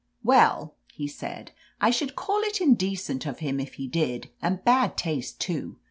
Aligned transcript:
"Well," 0.23 0.77
he 0.91 1.07
said, 1.07 1.51
"I 1.79 1.91
should 1.91 2.15
call 2.15 2.39
it 2.41 2.59
indecent 2.59 3.27
of 3.27 3.37
him 3.37 3.59
if 3.59 3.75
he 3.75 3.87
did, 3.87 4.31
and 4.41 4.65
bad 4.65 4.97
taste, 4.97 5.39
too. 5.39 5.77